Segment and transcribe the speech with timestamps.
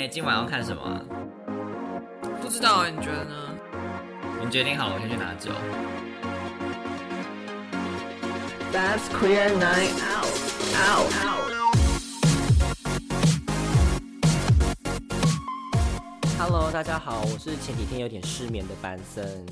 [0.00, 0.98] 哎、今晚要看什么啊、
[2.40, 3.34] 不知道哎，你觉得呢？
[4.42, 5.50] 你决定好了，我先去拿酒。
[8.72, 10.24] That's queer night out.
[10.88, 11.12] Out.
[11.22, 11.52] Out.
[16.38, 19.44] Hello，大家好，我是前几天有点失眠的班森。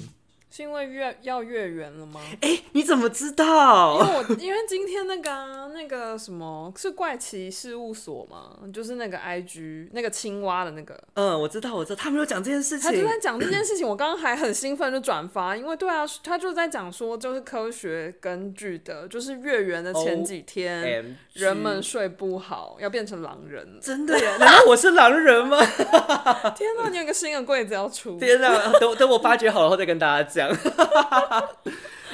[0.50, 2.22] 是因为月要月圆了吗？
[2.40, 4.06] 哎、你怎么知道因？
[4.08, 12.90] 为我因为今天那个啊、那个什么是怪奇事务所吗，就是那个 IG 那个青蛙的那个，嗯，我知道，我知道，他们有讲这件事情。
[12.90, 13.86] 他就在讲这件事情。
[13.86, 23.78] 我刚刚还很兴奋就转发，因为对啊，他就在讲说就是科学根据的，就是月圆的前几天 OMG 人们睡不好，要变成狼人。
[23.80, 24.36] 真的耶？
[24.38, 25.58] 难道我是狼人吗？
[26.56, 28.72] 天哪，你有一个新的柜子要出，天哪！
[28.80, 30.50] 等等我发掘好了后再跟大家讲。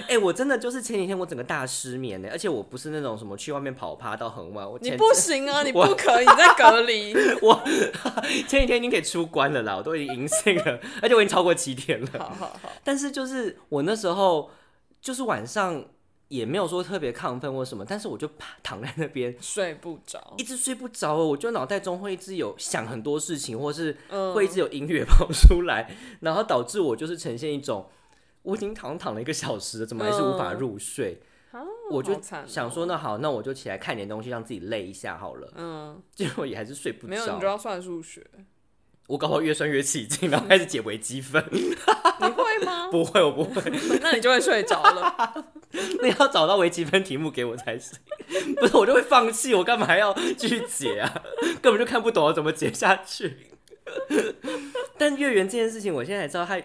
[0.08, 7.14] 哎、我真的就是前几天我整个大失眠呢，而且我不是那种什么去外面跑趴到很晚，我你不行啊， 你不可以，你在隔离。
[7.42, 7.62] 我
[8.46, 12.08] 前几天已经可以出关了啦，我都已经阴性了，而且我已经超过七天了。
[12.18, 14.50] 好好好，但是就是我那时候
[15.00, 15.84] 就是晚上
[16.28, 20.42] 也没有说特别亢奋或什么，但是我就趴躺在那边睡不着一。
[20.42, 27.86] 直睡不着，我就脑袋中会一直有想很多事情，或是嗯会一直有音乐跑出来，然后导致我就是呈现一种
[28.44, 31.20] 我已经躺躺了一个小时了，怎么还是无法入睡？
[31.50, 35.52] 啊我就想说，那好，那我就起来看点东西，让自己累一下好了。
[35.54, 38.26] 嗯， 结果也还是睡不着没有，你就，要算数学，
[39.06, 41.44] 我搞不好越算越起劲，然后开始解微积分。
[41.52, 42.88] 你会吗？
[42.90, 43.62] 不会，我不会。
[44.00, 45.44] 那你就会睡着了。
[46.00, 47.98] 那要找到微积分题目给我才行，
[48.56, 51.22] 不是我就会放弃，我干嘛还要继续解啊？
[51.62, 53.50] 根本就看不懂要怎么解下去。
[54.96, 56.60] 但月圆这件事情，我现在才知道它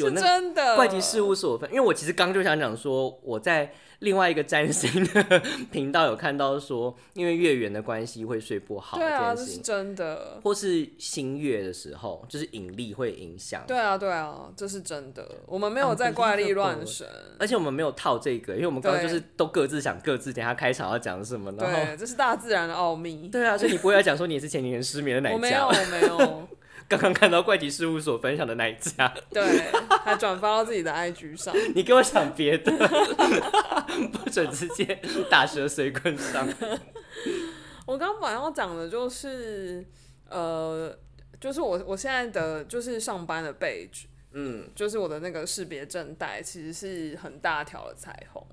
[0.00, 10.40] 有真的怪奇事务所分，因为我其实刚就想讲说，我在另外一个占星的频道有看到说，因为月圆的关系会睡不好对啊，这是真的。
[10.42, 13.62] 或是新月的时候，就是引力会影响。
[13.66, 15.28] 对啊，对啊，这是真的。
[15.46, 17.06] 我们没有在怪力乱神。
[17.38, 23.28] 而且我们没有套这个，因为我们刚刚就是都各自想各自，等下开场要讲什么，然后对，这是大自然的奥秘。
[23.28, 26.48] 对啊，所以你不会要讲说你也是前几年失眠的哪一我没有，我没有。
[26.90, 29.70] 刚刚看到怪奇事务所分享的那一家，对，
[30.02, 31.54] 还转发到自己的 IG 上。
[31.72, 32.72] 你给我想别的，
[34.12, 36.48] 不准直接打蛇随棍上。
[37.86, 39.86] 我刚刚本来要讲的就是，
[40.28, 40.92] 呃，
[41.40, 48.44] 就是我我现在的就是上班的 badge，嗯，就是我的那个识别证带，其实是很大条的彩虹。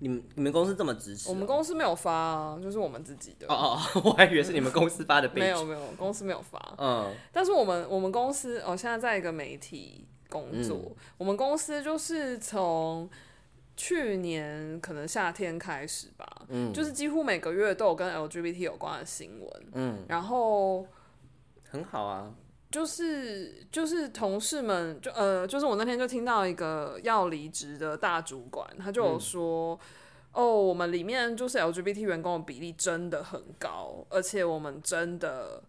[0.00, 3.46] 你们你们公司这么支持哦、我们公司没有发啊，就是我们自己的。
[3.48, 5.30] 哦哦，哦 我还以为是你们公司发的。
[5.34, 6.74] 没有没有，公司没有发。
[6.78, 13.08] 嗯，但是我们我们公司哦，现在在一个媒体工作，嗯我们公司就是从
[13.76, 20.86] 去年可能夏天开始吧，嗯就是几乎每个月都有跟 LGBT 有关的新闻，嗯，然后
[21.70, 22.32] 很好啊。
[22.70, 29.78] 就是就是同事们就呃，就是我那天就听到一个要离职的大主管，他就有说。
[30.32, 35.60] 哦，我们里面就是 LGBT 员工的比例真的很高，而且我们真的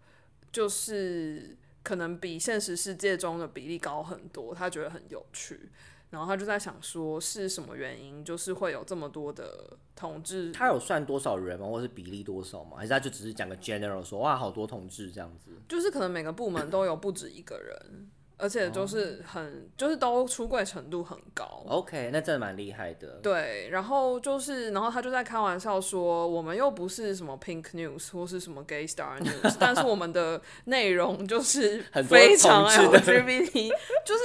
[0.52, 5.72] 就是可能比现实世界中的比例高很多，他觉得很有趣。
[6.12, 11.66] 然后他就在想说，是什么原因，就是会有这么多的同志他有算多少人吗？
[11.68, 12.78] 或是比例多少吗？
[12.78, 15.52] 还是他就只是讲个 general 说哇，好多同志这样子？
[15.68, 21.64] 就是可能每个部门都有不止一个人，而且就是很、就是都出柜程度很高。
[21.68, 23.20] OK，那真的蛮厉害的。
[23.24, 33.70] 对，然后就是，然后他就在开玩笑说，我们又不是什么 Pink News 或是什么 Gay Star News， 但是我们的内容就是非常同志的 LGBT，
[34.04, 34.22] 就是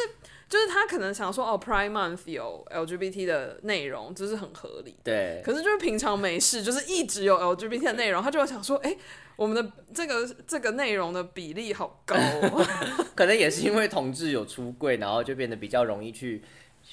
[0.49, 4.99] 就是他可能想说，哦，Prime Month 有 LGBT 的内容，这是很合理的。
[5.03, 8.97] 对，可是就是平常没事，就是一直有 LGBT 的内容，他就会想说，哎、
[9.35, 12.65] 我们的这个这个内容的比例好高、哦。
[13.17, 16.41] 可能也是因为同志有出柜，然后就变得比较容易去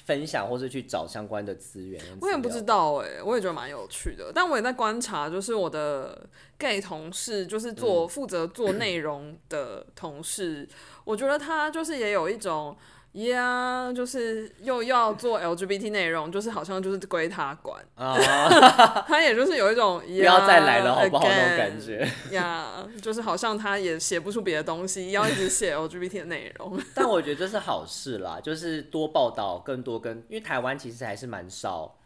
[0.04, 2.02] 分享或是去找相关的资源。
[2.20, 4.32] 我也不知道哎、我也觉得蛮有趣的。
[4.34, 6.26] 但我也在观察，就是我的
[6.58, 10.68] gay 同事，就是做负责做内容的同事，
[11.04, 12.76] 我觉得他就是也有一种。
[13.14, 18.16] 呀就是又要做 LGBT 内容，就是好像就是归他管，啊，
[19.06, 21.24] 他也就是有一种不 不要再来了，好不好？
[21.28, 22.08] 那种感觉。
[22.32, 26.76] 呀就是好像他也写不出别的东西，要一直写 LGBT 的内容。
[26.94, 31.96] 但我觉得这是好事啦，就是多报道更多跟，因为台湾其实还是蛮少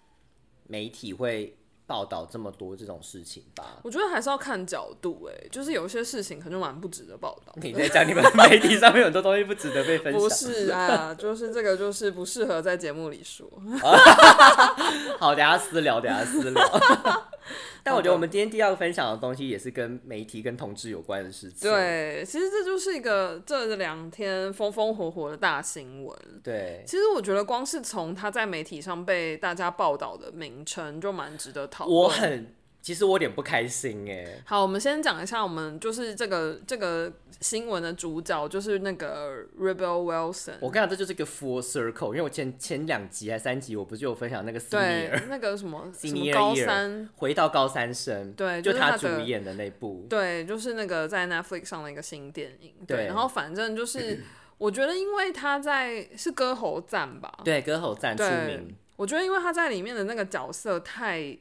[0.67, 1.57] 媒体会
[1.89, 3.81] 报道这么多这种事情吧。
[3.83, 7.55] 我觉得还是要看角度，哎，就是有一些事情可能就蛮不值得报道。
[7.61, 13.51] 你在讲你们媒体上面很多东西不值得被分享，不是啊，就是这个就是不适合在节目里说。
[15.19, 16.63] 好，等下私聊，等下私聊。
[17.83, 21.71] 但我觉得我们今天第二个分享的东西也是跟媒体跟同志有关的事情。
[21.71, 26.15] 对，其实这就是一个这两天风风火火的大新闻。
[26.45, 31.97] 对，其实我觉得光是从他在媒体上被大家报道的名称就蛮值得讨论。
[31.97, 34.43] 我很，其实我有点不开心哎。
[34.47, 40.55] 好，我们先讲一下，我们就是这个这个新闻的主角就是那个 Rebel Wilson。
[40.61, 50.07] 我跟你讲，这就是一个 full circle，因为我前前两集还三集，我不是有分享那个 senior 对 那个什么 什么 senior 高 year 三，回到高三生，对就他主就是他主演的那部。
[50.09, 52.73] 对，就是那个在 Netflix 上的一个新电影。
[52.87, 54.23] 对，对然后反正就是
[54.59, 61.39] 我觉得，因为他在是歌喉赞吧，对，歌喉赞出名。，我觉得因为他在里面的那个角色太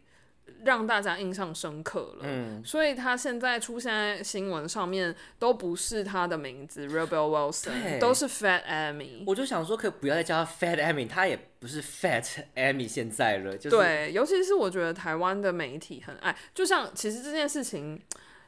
[0.64, 7.72] 让大家印象深刻了，嗯，所以他现在出现在新闻上面都不是他的名字 Rebel 对。
[7.72, 9.24] Wilson，都是 Fat Amy。
[9.26, 12.26] 我就想说，可不要再叫他 Fat Amy，他也不是 Fat
[12.56, 18.02] Amy 现在了，就是对，尤其是我觉得台湾的媒体很爱，就像其实这件事情，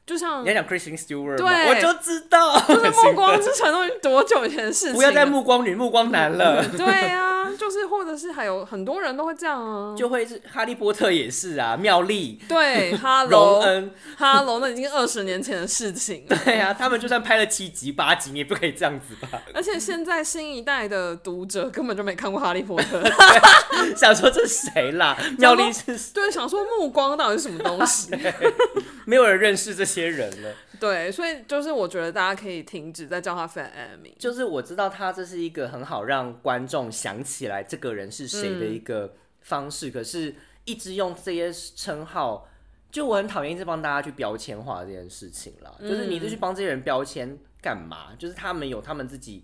[0.09, 4.95] 就像你要讲 Kristen Stewart，对我就知道，就是 《暮光之城》都已经多久以前的事情了？
[4.95, 9.95] 不要再暮光女、暮光男了，对啊，就是或者是还有很多人都会这样啊。
[9.95, 16.35] 就会是哈利波特也是啊，妙丽、对荣，Hello 恩，Hello，那已经二十年前的事情了。
[16.43, 19.39] 对啊，他们就算拍了七集、八集，你也不可以这样子吧？
[19.53, 22.99] 而且现在新一代的读者根本就没看过《哈利波特》，
[23.95, 25.15] 想说这是谁啦？
[25.37, 28.09] 妙丽是对，想说暮光到底是什么东西？
[29.05, 30.55] 没有人认识这些人了。
[30.79, 34.13] 对，所以就是我觉得大家可以停止再叫他 Fat Amy。
[34.17, 40.35] 就是我知道他这是一个很好让观众想起来这个人是谁的一个方式，可是
[40.65, 42.47] 一直用这些称号，
[42.91, 45.75] 就我很讨厌一直帮大家去标签化这件事情啦。
[45.79, 48.15] 就是你一直去帮这些人标签干嘛？
[48.17, 49.41] 就是他们有他们自己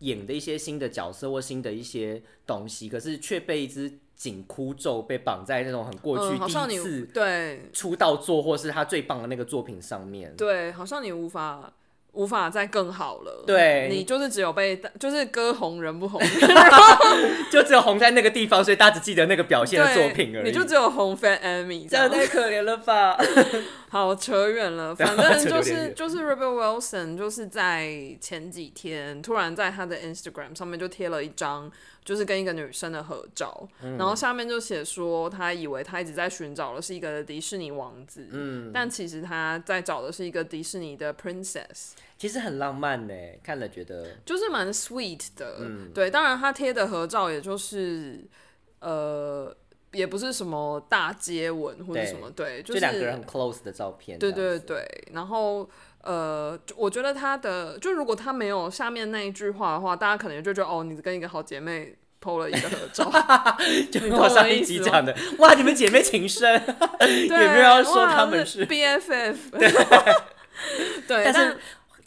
[0.00, 10.34] 演的一些新的角色或新的一些东西，可是却被一只紧箍咒被绑在那种很过去嗯，好像你第一次对出道作或是他最棒的那个作品上面。
[10.36, 11.72] 对，好像你无法
[12.12, 13.44] 无法再更好了。
[13.46, 16.20] 对你就是只有被就是歌红人不红，
[17.52, 20.46] 就只有红在那个地方，所以大家只记得那个表现的作品而已。
[20.46, 21.88] 你就只有红 fan Amy。
[21.88, 23.16] 这样太可怜了吧？
[23.90, 31.70] 好，扯远了，反 正就是就是 Rebel Wilson 就是在前几天突然在他的 Instagram 上面就贴了一张
[32.04, 41.92] 就是跟一个女生的合照，嗯然后下面就写说他以为他一直在寻找的是一个迪士尼王子，嗯，但其实他在找的是一个迪士尼的 princess。
[42.16, 46.10] 其实很浪漫呢，看了觉得就是蛮 sweet 的，嗯对。
[46.10, 48.24] 当然，他贴的合照也就是
[48.80, 49.54] 呃，
[49.92, 54.18] 也不是什么大接吻或者什么，对，就就是两个人很 close 的照片。
[54.18, 54.86] 对对对。
[55.12, 55.68] 然后
[56.02, 63.10] 呃，我觉得他的，就如果他没有下面那一句话的话，大家可能就觉得哦，你跟一个好姐妹 PO 了一个合照，
[63.90, 66.62] 就我我上一集讲的，哇，你们姐妹情深，
[66.98, 69.36] 对， 也没有要说哇他们是 BFF，
[71.08, 71.58] 对，但但是。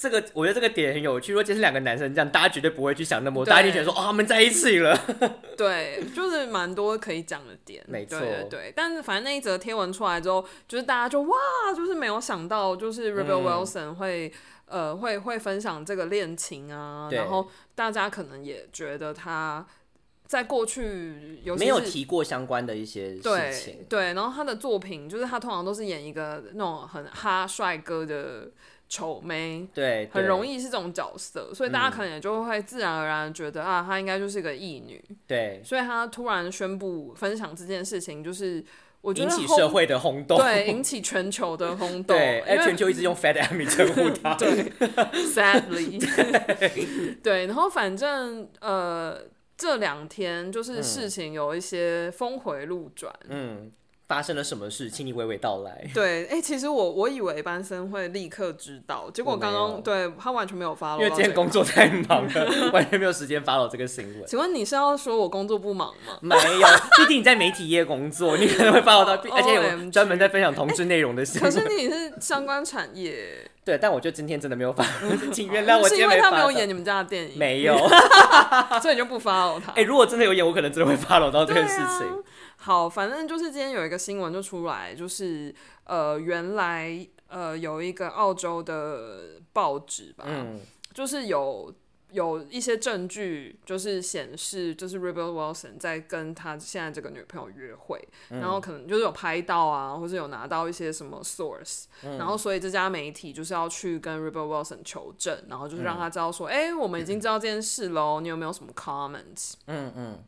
[0.01, 1.31] 这个我觉得这个点很有趣。
[1.31, 4.99] 如果今天是两个男生这样，大家绝对不会去想那么多，大家就觉得说哦，他们在一起了。
[5.55, 8.19] 对，就是蛮多可以讲的点，没错
[8.49, 8.73] 对。
[8.75, 11.37] 但是反正那一则贴文出来之后，就是大家就哇，
[11.75, 14.33] 就是没有想到，就是 Rebel 嗯 Wilson 会、
[14.65, 19.63] 呃会会分享这个恋情啊，然后大家可能也觉得他
[20.25, 23.85] 在过去有没有提过相关的一些事对情。
[23.87, 28.49] 对，然后他的作品就是他通常都是演一个那种很哈帅哥的
[28.91, 29.67] 丑妹。
[29.73, 30.51] 对，很容易。
[30.59, 35.01] 是这种角色，所以大家可能也就会自然而然地觉得、啊，她应该就是个异女。
[35.25, 38.63] 对，所以她突然宣布分享这件事情，就是
[38.99, 40.37] 我觉引得引起社会的轰动。
[40.37, 44.35] 对引起全球的轰 动，对，哎，因为全球一直用 Fat Amy 称呼她。
[44.37, 44.71] 对
[45.25, 49.17] ，sadly，对，然后反正呃
[49.57, 53.71] 这两天就是事情有一些峰回路转，嗯，
[54.11, 55.89] 发生了什么事，请你娓娓道来。
[55.93, 64.27] 对，哎、其实我我以为班森会立刻知道，结果刚刚对他完全没有发因为今天工作太忙了， 完全没有时间 follow 这个新闻。
[64.27, 66.17] 请问你是要说我工作不忙吗？
[66.19, 71.65] 没有，毕竟你在媒体业工作，你可能会 follow 到，而且有 OMG 专门在分享同志内容的新可是。
[71.69, 74.85] 你是相关产业，对，但我就今天真的没有发，
[75.31, 77.77] 请原谅我今天是因为他没有演你们家的电影，没有。
[78.81, 79.71] 所以你就不 follow 他。
[79.71, 82.07] 哎、如果真的有演，我可能真的会 follow 到这件事情。
[82.63, 85.53] 好，反正就是今天有一个新闻就出来，就是
[85.85, 90.59] 呃，原来呃有一个澳洲的报纸吧，嗯，
[90.93, 91.73] 就是有
[92.11, 97.99] 有一些证据，就是显示就是 Rebel Wilson 在跟他现在这个女朋友约会，
[98.29, 109.53] 然后可能就是有拍到啊，或者有拿到一些什么 source，、然后所以这家媒体就是要去跟 Rebel Wilson 求证，然后就是让他知道说，哎、我们已经知道这件事喽，你有没有什么 comments？
[109.65, 110.19] 嗯嗯，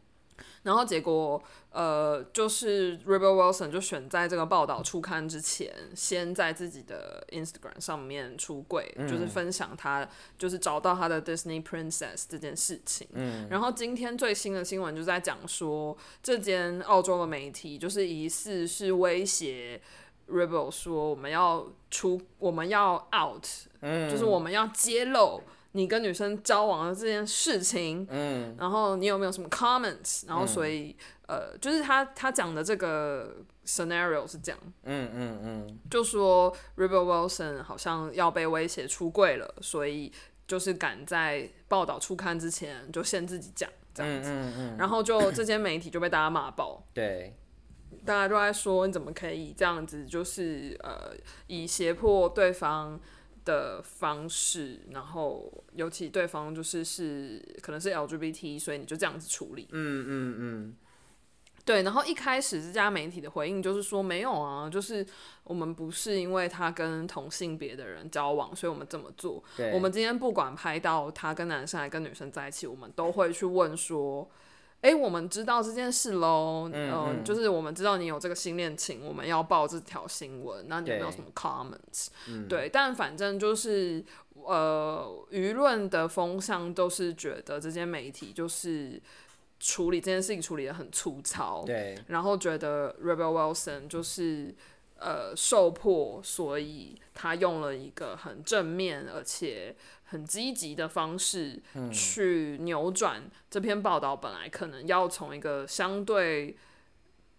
[0.63, 13.08] 然后结果，呃，就是 Rebel Wilson 就选在这个报道出刊之前，先在自己的 Instagram 上面出柜，就是分享他就是找到他的 Disney Princess 这件事情。
[13.12, 19.82] 嗯，然后今天最新的新闻就在讲说，这间澳洲的媒体就是疑似是威胁
[20.29, 23.46] Rebel 说我们要出，我们要 out，
[23.82, 25.41] 嗯，就是我们要揭露。
[25.75, 30.23] 你跟女生交往的这件事情，嗯，然后你有没有什么 comments？
[30.27, 30.95] 然后所以，
[31.27, 40.11] 呃，就是他他讲的这个 scenario 是这样，嗯嗯嗯，就说 r i b e r Wilson 好像要被威胁出柜了，所以
[40.47, 47.35] 就是赶在报道出刊之前就先自己讲这样子，嗯嗯然后就这间媒体就被大家骂爆， 对，
[48.05, 51.15] 大家都在说你怎么可以这样子，就是呃，
[51.47, 53.01] 以胁迫对方。
[53.45, 59.67] 的方式，然后尤其对方就是是可能是 LGBT，所以你就这样子处理。
[59.71, 60.75] 嗯嗯嗯，
[61.65, 61.83] 对。
[61.83, 65.05] 然后一开始这家媒体的回应就是说没有啊，就是
[65.43, 69.43] 我们不是因为他跟同性别的人交往，所以我们这么做。
[69.73, 74.29] 我们今天不管拍到他跟男生还跟女生在一起，我们都会去问说。
[74.83, 82.07] 哎，我们知道这件事喽，嗯，就是我们知道你有这个新恋情，我们要报这条新闻，那你有没有什么 comments？
[82.49, 89.01] 对，但反正就是呃，舆论的风向都是觉得这些媒体就是
[89.57, 94.53] 处理这件事情处理的很粗糙，对，然后觉得 Rebel Wilson 就是
[94.99, 99.73] 呃受迫，所以他用了一个很正面而且。
[100.13, 101.60] 很积极的方式
[101.91, 106.55] 去扭转这篇报道，本来可能要从一个相对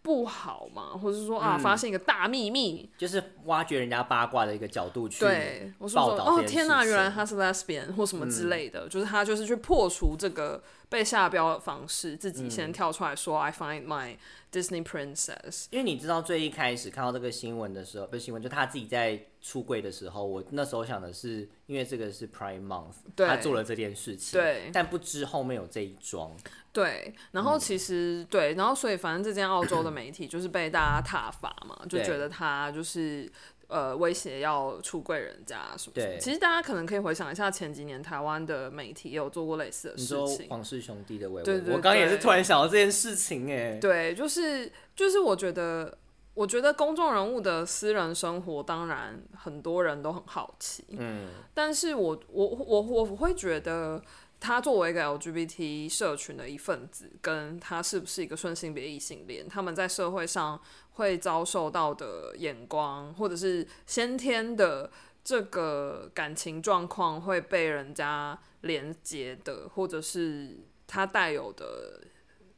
[0.03, 14.17] 不好嘛，或者是说啊，发现一个大秘密，就是挖掘人家八卦的一个角度去对我说哦天哪，原来他是 lesbian 或什么之类的，就是他就是去破除这个被下标的方式，自己先跳出来说 I find my
[14.51, 15.67] Disney princess。
[15.71, 19.27] 因为你知道最一开始看到这个新闻的时候，不是新闻，就他自己在。
[19.45, 26.35] 出柜的时候，我那时候想的是，因为这个是 Prime Month，他做了这件事情，对，但不知后面有这一桩，
[26.73, 27.15] 对。
[27.33, 33.31] 然后其实对，然后所以反正这间澳洲的媒体就是被大家挞伐嘛，就觉得他就是
[33.67, 35.93] 呃威胁要出柜人家什么。
[35.95, 45.99] 对，其实大家可能可以回想一下前几年台湾的媒体也有做过类似的事情，黄氏兄弟的微对对，我刚也是突然想到这件事情，哎，对，就是就是我觉得。
[46.35, 50.85] 我觉得公众人物的私人生活，当然很多人都很好奇。
[50.89, 54.03] 嗯，但是我我我我会觉得，
[54.41, 60.61] 他作为一个 LGBT 社群的一份子，跟他是不是一个顺性别异性恋，他们在社会上
[60.95, 64.91] 会遭受到的眼光，或者是先天的
[65.23, 72.01] 这个感情状况会被人家连接的，或者是他带有的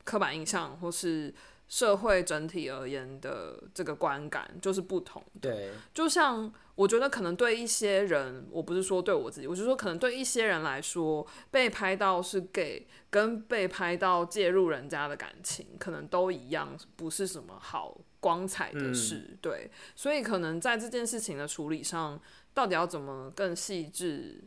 [0.02, 1.35] 刻板印象，或是。
[1.69, 5.23] 社会整体而言的这个观感就是不同。
[5.41, 19.37] 对，就像我觉得可能对一些人，我不是说对我自己，我是说可能对一些人来说，被拍到是 gay，跟被拍到介入人家的感情，可能都一样，不是什么好光彩的事。
[19.41, 22.21] 对，所以可能在这件事情的处理上，
[22.55, 24.45] 到底要怎么更细致？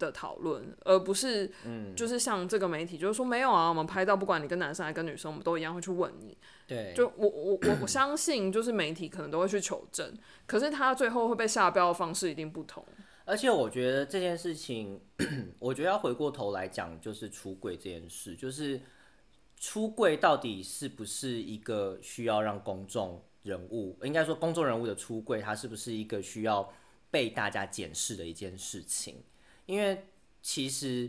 [0.00, 6.36] 的讨论，而不是，嗯就是像这个媒体，就是说没有啊，我们拍到不管你跟男生还是跟女生，我们都一样会去问你。
[6.66, 10.12] 对，就我我我我相信，就是媒体可能都会去求证，
[10.46, 12.84] 可是他最后会被下标的方式一定不同。
[13.26, 15.00] 而且我觉得这件事情，
[15.60, 18.80] 我觉得要回过头来讲，就是出柜这件事，就是
[19.56, 26.72] 出柜到底是不是一个需要让公众人物，应该说公众人物的出柜，它是不是一个需要
[27.10, 29.22] 被大家检视的一件事情？
[29.70, 30.04] 因为
[30.42, 31.08] 其实，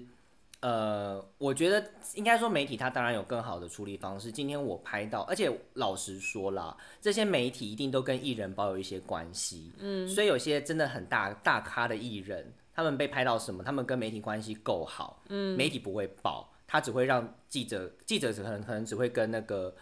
[0.60, 4.32] 呃，我觉得应该说媒体它当然有更好的处理方式。
[4.32, 19.76] 今天我拍到，而且老实说啦，这些媒体一定都跟艺人保有一些关系，嗯，所以有些真的很大大咖的艺人，他们被拍到什么，他们跟媒体关系够好，嗯，媒体不会报，他只会让记者，记者可能可能只会跟那个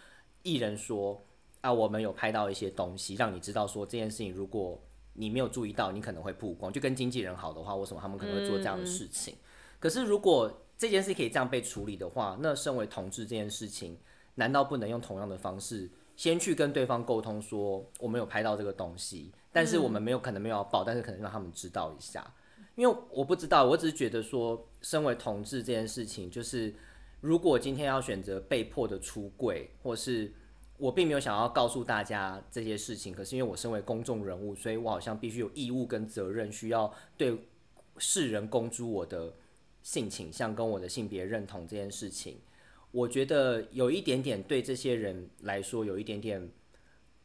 [0.43, 1.21] 艺人说，
[1.59, 4.81] 啊，我们有拍到一些东西，让你知道说这件事情如果。
[5.19, 6.71] 你没有注意到，你可能会曝光。
[6.71, 9.35] 就跟经纪人好的话，为什么他们可能会做这样的事情？
[9.77, 13.97] 可是如果这件事可以这样被处理的话，那身为同志这件事情，
[14.35, 22.25] 难道不能用同样的方式，先去跟对方沟通说，我们有拍到这个东西，但是我们没有可能没有要报，但是可能让他们知道一下。
[22.75, 26.73] 因为我不知道，我只是觉得说，身为同志这件事情，就是
[27.19, 30.33] 如果今天要选择被迫的出柜，或是。
[30.79, 37.37] 我并没有想要告诉大家这些事情，可是因为我身为公众人物，所以我好像必须有义务跟责任，需要对
[37.97, 39.33] 世人公诸我的
[39.83, 42.37] 性倾向跟我的性别认同这件事情。
[42.91, 46.49] 我觉得有一点点对这些人来说有一点点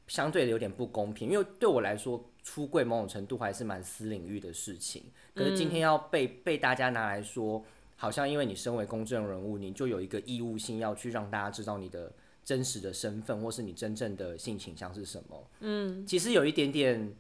[0.09, 5.05] 相对的有点不公平，因为对我来说，出柜某种程度还是蛮私领域的事情。
[5.33, 7.65] 可是今天要被被大家拿来说，
[7.97, 12.13] 好像因为你身为公众人物，你就有一个义务性要去让大家知道你的
[12.45, 15.51] 真实的身份，或是你真正的性倾向是什么。
[15.61, 17.17] 嗯，其实有一点点，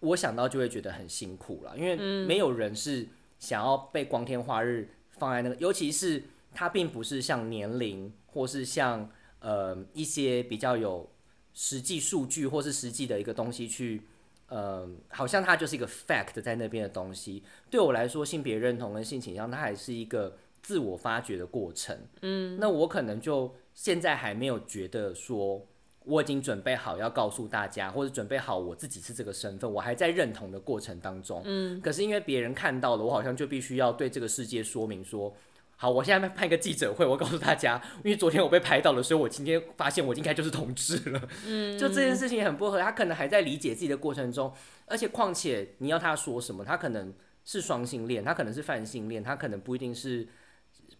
[0.00, 3.06] 我想到就会觉得很辛苦了，因为没有人是
[3.38, 11.10] 想要被光天化日放在那个，尤其是它并不是像年龄，或是像呃一些比较有
[11.52, 14.02] 实际数据或是实际的一个东西去，
[14.48, 17.42] 呃，好像它就是一个 fact 在那边的东西。
[17.68, 21.98] 对我来说，性别认同跟性倾向，它还是一个自我发掘的过程。
[22.22, 25.64] 嗯，那我可能就现在还没有觉得说
[26.04, 31.40] 我已经准备好要告诉大家，或者准备好我自己是这个身份，我还在认同的过程当中。
[31.44, 35.32] 嗯，可是因为别人看到了，我好像就必须要对这个世界说明说。
[35.76, 41.28] 好，我现在办一个记者会，我告诉大家，因为昨天我被拍到了，所以我今天发现我应该就是同志了。
[41.46, 44.52] 嗯， 就这件事情很不合，他可能还在理解自己的过程中，
[44.86, 50.26] 而且况且你要他说什么，他可能是双性恋，他可能是泛性恋，他可能不一定是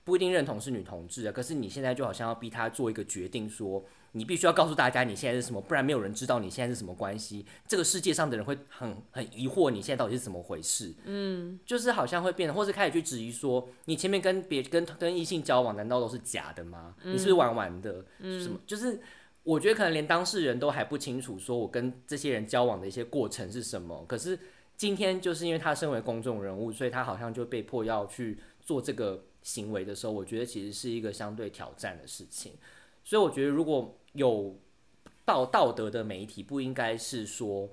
[0.08, 1.32] 不一定认同是女同志啊。
[1.32, 7.44] 可是你现在就好像要逼他做一个决定，说你必须要告诉大家你现在是什么，不然没有人知道你现在是什么关系。
[7.66, 10.94] 这个世界上的人会很很疑惑你现在到底是怎么回事。
[11.04, 16.94] 嗯，就是好像会变得，或是开始去质疑说，你前面跟别跟跟异性交往，难道都是假的吗？
[17.04, 18.02] 你是不是玩玩的？
[18.18, 18.58] 什么？
[18.66, 18.98] 就是
[19.42, 24.04] 我觉得可能连当事人都还不清楚，说我跟这些人交往的一些过程是什么。
[24.06, 24.38] 可是
[24.78, 32.52] 今天就是因为他身为公众人物，所以他好像就被迫要去做这个行为的时候，我觉得其实是一个相对挑战的事情。
[33.04, 34.56] 所以我觉得如果有
[35.25, 37.68] 道道德的媒体，不应该是说，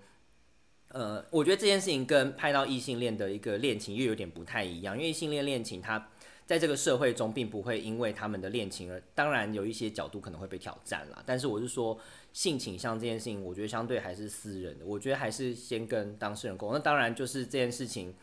[0.87, 6.09] 呃，我觉得这件事情跟拍到异性恋的一个恋情又有点不太一样，因为异性恋恋情它
[6.45, 11.23] 在这个社会中并不会因为他们的恋情而，当然有一些角度可能会被挑战啦。
[11.25, 11.99] 但是我是说
[12.33, 16.75] 性倾向这件事情，我觉得相对还是私人的，我觉得还是先跟当事人沟通。
[16.75, 18.13] 那当然就是这件事情。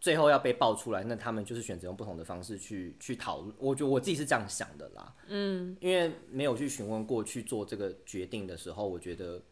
[0.00, 3.52] 最后要被爆出来，那他们就是选择用不同的方式去去讨论。
[3.58, 9.42] 我觉得我自己是这样想的啦，嗯，因为没有去询问过去做这个决定的时候，我觉得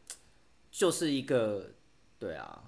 [0.70, 1.72] 就是一个
[2.20, 2.62] 对啊。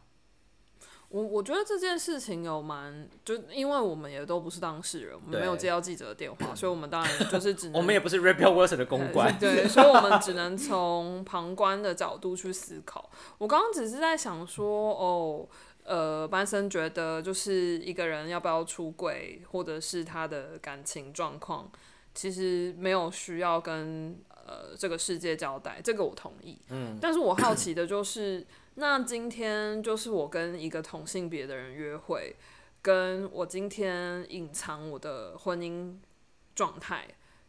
[1.08, 13.10] 我我觉得这件事情有蛮，就因为我们也都不是当事人，我们没有接到记者的电话，所以我们当然就是只 能我们也不是 Rebel Wilson 的公关，对，所以我们只能从旁观的角度去思考。
[13.38, 15.48] 我刚刚只是在想说，哦。
[15.84, 21.72] 呃，班森觉得就是一个人要不要出轨，或者是他的感情状况，
[22.14, 26.58] 其实没有需要跟呃这个世界交代，这个我同意。
[26.68, 28.46] 嗯，但是我好奇的就是，
[28.80, 32.36] 那今天就是我跟一个同性别的人约会，
[32.80, 35.96] 跟我今天隐藏我的婚姻
[36.54, 37.08] 状态，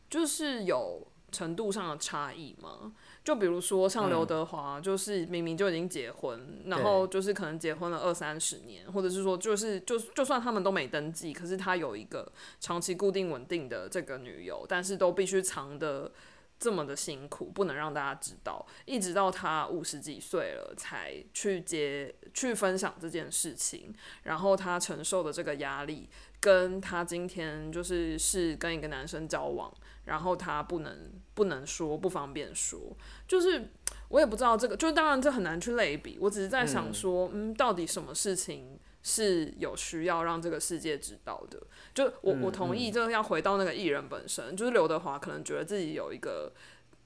[0.10, 2.94] 就是有程度上的差异吗？
[3.24, 16.12] 就比如说像刘德华，就是明明就已经结婚，然后就是可能结婚了二三十年，或者是说就是就就算他们都没登记，可是他有一个长期固定稳定的这个女友，但是都必须藏的
[16.60, 23.94] 这么的辛苦，不能让大家知道，一直到他五十几岁了才去接去分享这件事情，
[24.24, 29.74] 然后他承受的这个压力，跟他今天就是是跟一个男生交往。
[30.06, 32.80] 然后他不能不能说不方便说，
[33.28, 33.70] 就是
[34.08, 36.18] 我也不知道这个，就当然这很难去类比。
[36.20, 41.62] 我只是在想说，嗯，到底什么事情是有需要让这个世界知道的？
[41.94, 46.52] 就我我同意，就是要回到那个艺人本身，就是刘德华可能觉得自己有一个。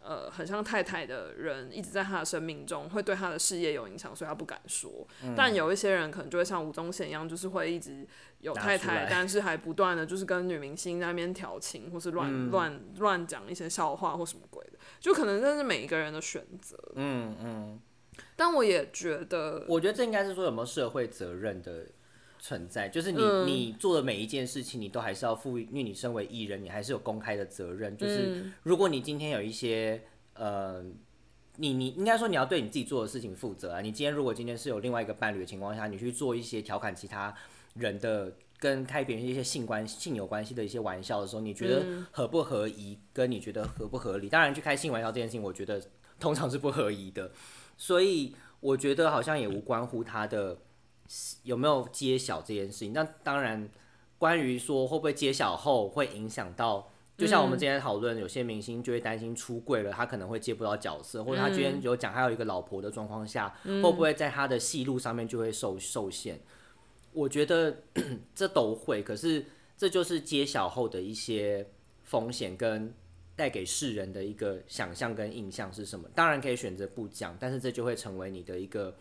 [0.05, 5.07] 呃，很像太太的人一直在他的生命中，会对他的事业有影响，所以他不敢说。
[5.33, 8.05] 但有一些人可能就会像吴宗宪一样，就是会一直
[8.41, 16.77] 有太太，但是还不断的就是跟女明星在那边调情，或是乱乱乱讲一些笑话或什么鬼的，就可能这是每一个人的选择。
[16.95, 17.81] 嗯嗯。
[18.35, 21.85] 但我也觉得，我觉得这应该是说有没有社会责任的。
[22.45, 27.95] 存在就是你你做的每一件事情，你都还是要负，因为你身为艺人，你还是有公开的责任。
[27.95, 30.01] 就是如果你今天有一些
[30.33, 30.83] 呃，
[31.55, 33.79] 你你应该说你要对你自己做的事情负责啊。
[33.79, 37.33] 你今天如果今天是有另外一个伴侣的情况下，你去做一些调侃其他
[37.75, 42.99] 人的跟开别人一些性关性有关系的一些玩笑的时候，你觉得合不合宜？
[43.13, 44.27] 跟你觉得合不合理？
[44.27, 45.81] 当然，去开性玩笑这件事情，我觉得
[46.19, 47.31] 通常是不合宜的。
[47.77, 50.57] 所以我觉得好像也无关乎他的。
[51.43, 52.93] 有没有揭晓这件事情？
[52.93, 53.69] 那当然，
[54.17, 66.39] 关于说会不会揭晓后会影响到，就像我们今天讨论，有些明星就会担心出柜了，他可能会接不到角色，或者他今天有讲他有一个老婆的状况下，会不会在他的戏路上面就会受受限？
[67.11, 67.83] 我觉得
[68.33, 69.45] 这都会，可是
[69.77, 71.67] 这就是揭晓后的一些
[72.01, 72.91] 风险跟
[73.35, 76.07] 带给世人的一个想象跟印象是什么。
[76.13, 78.95] 当然可以选择不讲，但是这就会成为你的一个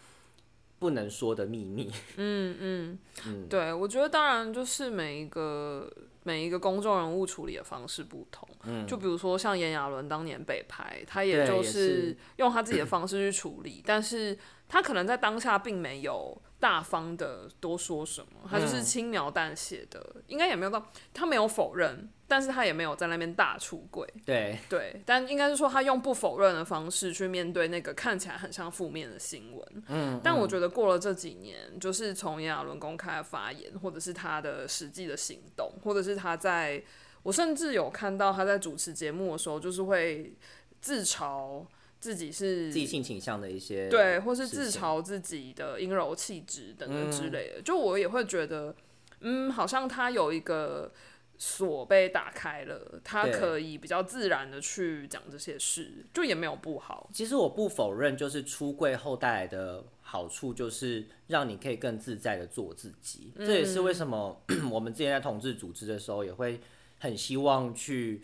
[0.78, 1.90] 不能说的秘密。
[2.16, 5.90] 嗯嗯对，我觉得当然就是每一个
[6.22, 8.48] 每一个公众人物处理的方式不同。
[8.64, 14.36] 嗯，就比如说像炎亚纶当年被拍，他也就是是用他自己的方式去处理，但是
[14.68, 24.08] 他可能在当下并没有大方的多说什么，他就是轻描淡写的，应该也没有到他没有否认，但是他也没有在那边大出柜。
[24.24, 29.82] 对，对，但应该是说他用不否认的方式去面对那个看起来很像负面的新闻。
[29.88, 36.80] 嗯，但我觉得过了这几年，就是从炎亚纶公开的发言，或者是他的实际的行动，或者是他在，
[37.24, 40.32] 我甚至有看到他在主持节目的时候，就是会
[40.80, 41.66] 自嘲
[42.02, 47.62] 自己是自己性倾向的一些对，或是自嘲自己的阴柔气质等等之类的。
[47.62, 48.74] 就我也会觉得，
[49.20, 50.92] 嗯，好像他有一个
[51.38, 57.08] 锁被打开了，他可以比较自然的去讲这些事，就也没有不好。
[57.14, 63.32] 其实我不否认，就是出柜后带来的好处，就是让你可以更自在的做自己。
[63.36, 66.60] 这也是为什么 我们之前在同志组织的时候，也会
[66.98, 68.22] 很希望去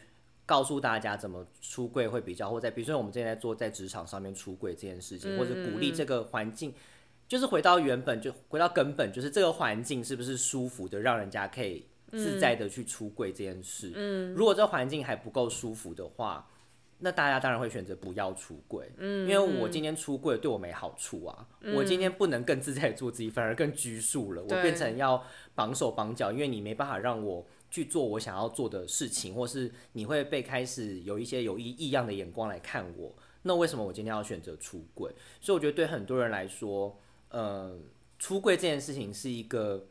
[0.48, 6.72] 告诉大家怎么出柜会比较，或在比如说我们之前在做在职场上面出柜这件事情，或者鼓励这个环境。
[7.28, 13.92] 就是回到原本，就回到根本，就是这个环境是不是舒服的，让人家可以自在的去出柜这件事。
[13.94, 16.48] 嗯，如果这环境还不够舒服的话，
[17.00, 25.22] 那大家当然会选择不要出柜，嗯，因为我今天出柜对我没好处啊，我今天不能更自在地做自己，反而更拘束了，我变成要
[25.54, 35.14] 绑手绑脚，因为你没办法让我去做我想要做的事情，或是你会被开始有一些有异异样的眼光来看我，那为什么我今天要选择出柜？
[35.40, 37.78] 所以我觉得对很多人来说，呃，
[38.18, 39.86] 出柜这件事情是一个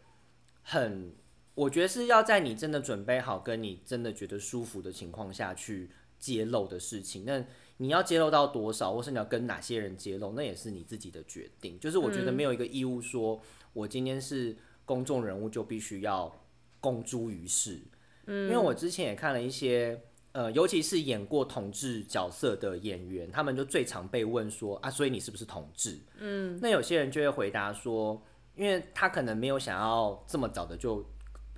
[0.64, 1.14] 很，
[1.54, 7.24] 我觉得是要在你真的准备好，跟你真的觉得舒服的情况下去揭露的事情。
[7.26, 7.46] 那
[7.78, 11.80] 你要揭露到多少，或是你要跟哪些人揭露，那也是你自己的决定。
[11.80, 13.40] 就是我觉得没有一个义务说，
[13.74, 16.44] 我今天是公众人物就必须要
[16.80, 17.80] 公诸于世。
[18.26, 20.02] 嗯，因为我之前也看了一些。
[20.34, 25.98] 呃，尤其是演过同志角色的演员，他们就最常被问说啊，所以你是不是同志？
[26.20, 28.22] 嗯，那有些人就会回答说，
[28.56, 31.04] 因为他可能没有想要这么早的就，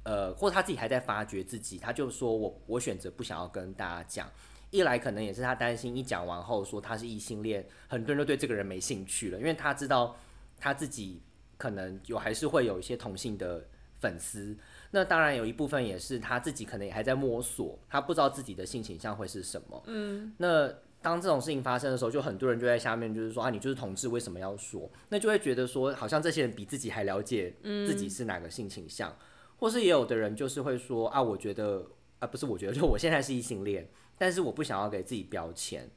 [0.04, 4.32] 呃，或者他自己还在发掘自己，他就说我我选择不想要跟大家讲。
[4.72, 10.16] 一来可能也是他担心，一讲完后说他是异性恋，很多人都对这个人没兴趣了，因为他知道
[10.58, 11.22] 他自己
[11.58, 13.68] 可能有还是会有一些同性的
[14.00, 14.56] 粉丝。
[14.92, 19.84] 那当然有一部分也是他自己可能也还在摸索，他不知道自己的性倾向会是什么。
[19.86, 20.68] 嗯，那
[21.02, 24.90] 当这种事情发生的时候，就很多人就在下面就是说啊，你就是同志，为什么要说？
[25.10, 29.16] 那就会觉得说，好像这些人比自己还了解自己是哪个性倾向，
[29.58, 31.86] 或是也有的人就是会说啊，我觉得
[32.20, 35.90] 啊，不是我觉得，就我现在是异性恋，但是我不想要给自己标签，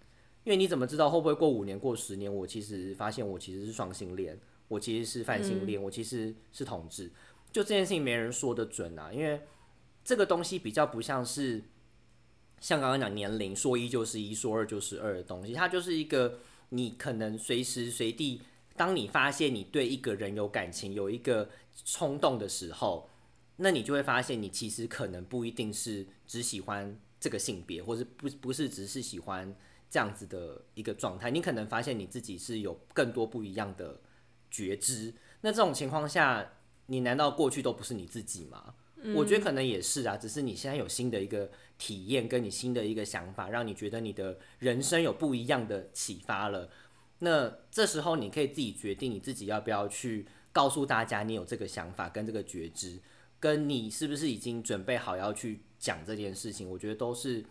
[0.44, 7.10] 因为你怎么知道会不会过五年、过十年，我其实发现我其实是双性恋，我其实是泛性恋，我其实是同志。
[7.52, 9.40] 就这件事情没人说得准啊，因为
[10.02, 11.62] 这个东西比较不像是
[12.58, 16.38] 像刚刚讲年龄说一就是一，说二就是二的东西，它就是一个
[16.70, 18.40] 你可能随时随地，
[18.76, 21.50] 当你发现你对一个人有感情、有一个
[21.84, 23.08] 冲动的时候，
[23.56, 29.54] 那你就会发现你其实可能不一定是只喜欢这个性别，或是不不是只是喜欢
[29.90, 34.00] 这样子的一个状态，你可能发现你自己是有更多不一样的
[34.50, 35.12] 觉知。
[35.42, 36.52] 那这种情况下，
[36.92, 38.74] 你难道过去都不是你自己吗？
[39.16, 46.68] 我觉得可能也是啊，只是你现在有新的一个体验，跟你新的一个想法，让你觉得你的人生有不一样的启发了。
[47.20, 52.98] 那这时候你可以自己决定你自己要不要去告诉大家你有这个想法跟这个觉知，
[53.40, 57.42] 跟你是不是已经准备好要去讲这件事情，我觉得都是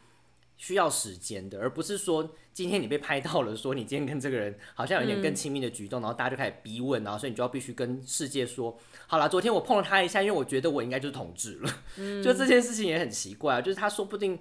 [0.61, 14.39] 需要时间的，而不是说今天你被拍到了，说你今天跟这个人好像有点更亲密的举动，然后大家就开始逼问，然后所以你就要必须跟世界说，好啦，昨天我碰了他一下，因为我觉得我应该就是同志了，就这件事情也很奇怪啊，就是他说不定。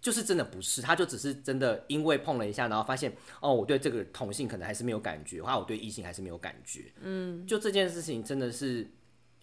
[0.00, 6.92] 就是真的不是，他就只是真的因为碰了一下，然后发现哦，我对这个同性可能还是没有感觉，或者我对异性还是没有感觉。
[7.00, 8.86] 嗯，就这件事情真的是，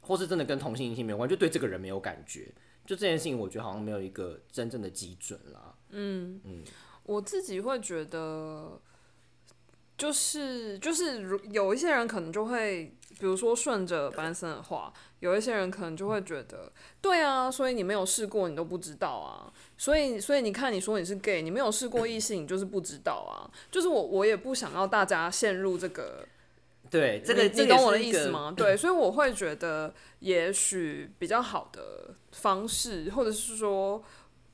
[0.02, 2.54] 或是真的跟同性异性没有关，就对这个人没有感觉。
[2.86, 5.74] 就这件事情，我觉得好像没有一个真正的基准啦。
[7.04, 8.80] 我自己会觉得，
[9.98, 19.52] 就是就是如有一些人可能就会，比如说顺着班森的话，有一些人可能就会觉得，对啊，所以你没有试过，你都不知道啊。
[19.78, 23.50] 所以所以你看，你说你是 gay，你没有试过异性，你就是不知道啊。
[23.70, 26.26] 就是我我也不想要大家陷入这个
[26.90, 28.54] 对，这个你你懂我的意思吗？
[28.58, 34.04] 对，所以我会觉得，也许比较好的方式，或者是说，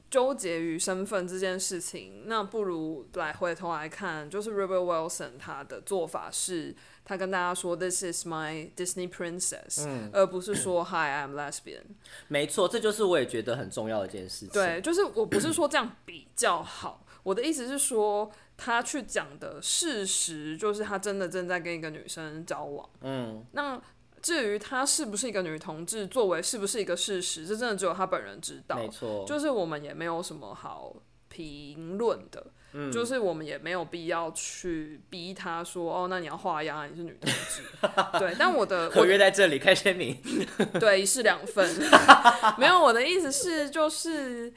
[0.10, 11.84] 纠结于身份这件事情，那不如来回头来看，就是 Rebel Wilson 他的做法是，他跟大家说 This is my Disney princess，、而嗯不是说 Hi I'm lesbian。
[12.30, 14.50] 没错，这就是我也觉得很重要的一件事情。
[14.50, 22.90] 对，就是我不是说这样比较好，我的意思是说，他去讲的事实就是他真的正在跟一个女生交往。
[23.02, 23.82] 嗯，那
[24.28, 28.76] 至于她是不是一个女同志，作为是不是一个事实，这真的只有她本人知道。
[28.76, 30.96] 没错，就是我们也没有什么好
[31.30, 37.62] 评论的，嗯就是我们也没有必要去逼他说，哦，那你要画押，你是女同志。
[38.20, 40.18] 对，但我的合我约在这里，开签名。
[40.80, 41.66] 对一式两份，
[42.60, 44.54] 没有我的意思是就是。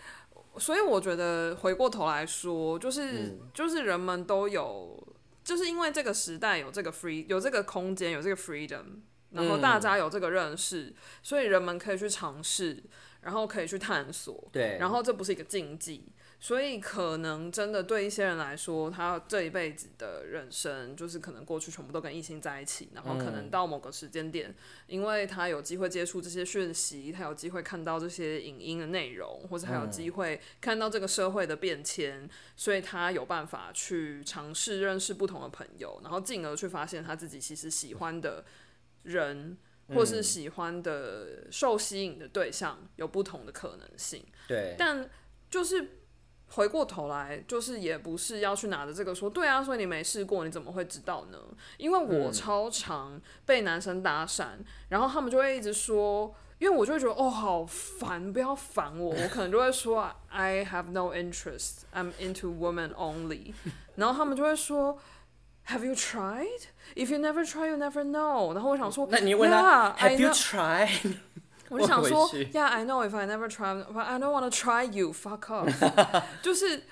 [0.58, 5.00] 所以我觉得回过头来说，就是、嗯就是人们都有，
[5.44, 8.82] 就是因为这个时代有这个 free 有这个空间有这个 freedom，
[9.32, 9.80] 然后大嗯。
[9.80, 12.82] 家有这个认识，所以人们可以去尝试，
[13.22, 16.04] 然后可以去探索，对，然后这不是一个禁忌，
[16.38, 24.54] 所以可能真的对一些人来说，他这一辈子的人生就是可能过去全部都跟异性在一起，然后可能到某个时间点，
[24.86, 38.44] 因为他有机会接触这些讯息，他有机会看到这些影音的内容，或者他有机会看到这个社会的变迁，所以他有办法去尝试认识不同的朋友，然后进而去发现他自己其实喜欢的
[39.02, 39.56] 人。
[39.92, 45.10] 或是喜欢的受吸引的对象有不同的可能性，对，但
[45.50, 45.98] 就是
[46.46, 51.38] 回过头来，就是也不是要去拿着这个说，对啊，所以你没试过，你怎么会知道呢？
[51.76, 54.50] 因为我超常被男生搭讪，
[54.90, 56.32] 然后他们就会一直说。
[56.60, 63.54] 因为我就会觉得哦好烦，不要烦我，我可能就会说 I have no interest, I'm into women only，
[63.96, 64.98] 然后他们就会说
[65.70, 66.66] Have you tried?
[66.94, 68.52] If you never try, you never know。
[68.54, 71.16] 然后我想说，那你问他 Have you tried？
[71.70, 75.12] 我就想说，Yeah, I know if I never try, but I don't want to try you.
[75.12, 76.22] Fuck off。
[76.42, 76.82] 就是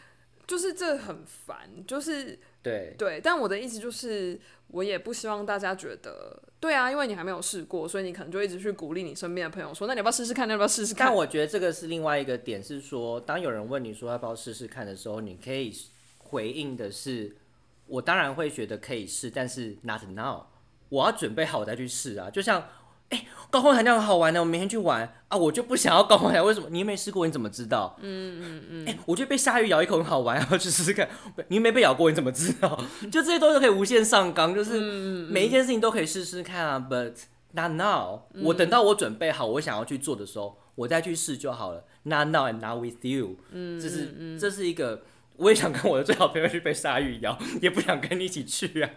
[0.47, 3.21] 就是这很烦，就是对，对。
[3.21, 10.47] 但我的意思就是，我也不希望大家觉得，对啊，因为你还没有试过，所以你可能就一直去鼓励你身边的朋友说，那你要不要试试看？
[10.47, 11.09] 那要不要试试看？
[11.09, 15.77] 但我觉得这个是另外一个点，是说，当有人问你说要不要试试看的时候，你可以
[16.19, 17.37] 回应的是，
[17.89, 20.43] 我当然会觉得可以试，但是 not now，
[20.89, 22.31] 我要准备好再去试啊。
[22.31, 22.63] 就像，
[23.09, 26.69] 哎、高空弹跳很好玩的，我明天去玩啊，我就不想要高空弹跳，为什么？
[26.71, 27.97] 你又没试过，你怎么知道？
[28.01, 28.89] 嗯嗯嗯。
[28.89, 31.09] 哎、我觉得被鲨鱼咬一口很好玩，要去试试看。
[31.49, 32.79] 你又没被咬过，你怎么知道？
[33.11, 36.79] 就这些都是可以无限上纲，就是每一件事情都可以试试看啊。
[36.79, 37.15] But
[37.53, 41.85] not now，、我等到我准备好，我想要去做的时候，我再去试就好了。
[42.05, 45.03] Not now and not with you，嗯，这是这是一个，
[45.39, 48.91] 我也想跟我的最好朋友去被鲨鱼咬，也不想跟你一起去啊。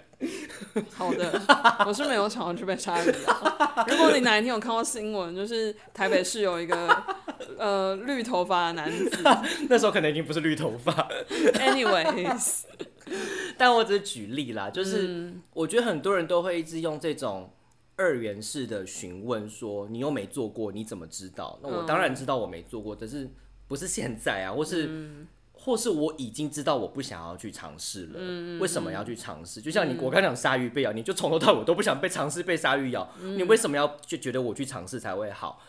[0.92, 1.40] 好的，
[1.86, 3.86] 我是没有想要去被鲨鱼咬。
[3.88, 6.88] 如果你哪一天有看到新闻，就是台北市有一个
[7.58, 9.24] 呃绿头发的男子
[9.70, 10.92] 那时候可能已经不是绿头发
[11.30, 12.64] ，，anyways，
[13.56, 17.54] 但我只是举例啦，就是嗯我觉得很多人都会一直用这种
[17.98, 21.60] 二元式的询问，说你又没做过，你怎么知道？
[21.62, 23.30] 那我当然知道我没做过，但是
[23.68, 25.28] 不是现在啊，或是、嗯
[25.64, 29.62] 或是我已经知道我不想要去尝试了，嗯为什么要去尝试？
[29.62, 35.62] 就像你，我刚讲鲨鱼被咬，你就从头到尾都不想被尝试被鲨鱼咬，嗯你为什么要就觉得我去尝试才会好？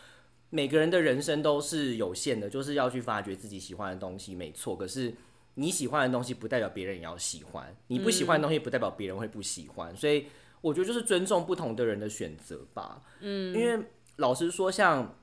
[0.49, 4.75] 每个人的人生都是有限的，就是要去发掘自己喜欢的东西，没错。
[4.75, 5.13] 可是
[5.53, 10.25] 你喜欢的东西不代表别人也要喜欢，你不喜欢的东西不代表别人会不喜欢，所以
[10.61, 13.03] 我觉得就是尊重不同的人的选择吧。
[13.19, 13.85] 嗯，因为
[14.17, 15.15] 老实说，像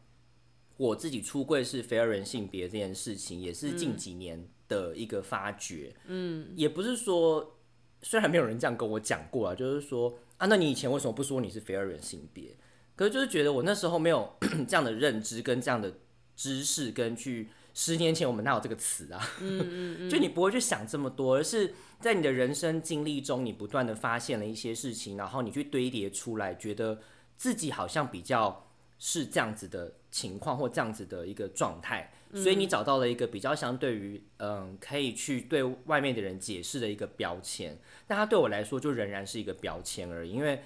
[0.76, 5.94] 我自己出柜是非二人性别这件事情，也是近几年的一个发掘。
[6.06, 7.58] 嗯，也不是说，
[8.00, 12.56] 虽然没有人这样跟我讲过啊，就是说啊，那你以前为什么不说你是非二元性别？
[12.96, 14.32] 可是就是觉得我那时候没有
[14.68, 15.92] 这样的认知跟这样的
[16.36, 19.20] 知识，跟去十年前我们哪有这个词啊？
[19.40, 27.00] 嗯嗯 就你不会去想这么多，而是在你的人生经历中，你不断的发现了一些事情，然后你去堆叠出来，觉得
[27.36, 40.60] 自己好像比较是这样子的情况或这样子的一个状态，所以你找到了一个比较相对于嗯可以去对外面的人解释的一个标签，那它对我来说就仍然是一个标签而已，因为。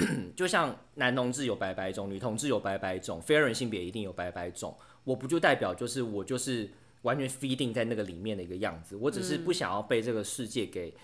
[0.36, 4.72] 就像男同志有百百种，女同志有百百种，非二元性别一定有百百种。
[5.02, 6.70] 我不就代表就是我就是
[7.02, 10.94] 完全 feeding 在那个里面的一个样子，我只是不想要被这个世界给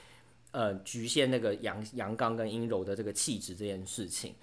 [0.52, 4.36] 呃局限那个阳阳刚跟阴柔的这个气质这件事情。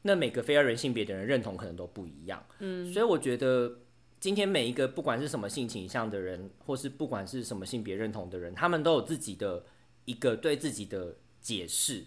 [0.00, 3.70] 那每个非二人性别的人认同可能都不一样，嗯，所以我觉得
[4.20, 9.64] 今天每一个不管是什么性倾向的人，或是不管是什么性别认同的人，他们都有自己的
[10.04, 12.04] 一个对自己的解释。